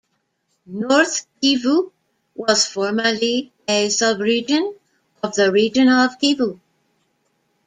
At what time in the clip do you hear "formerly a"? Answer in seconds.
2.65-3.87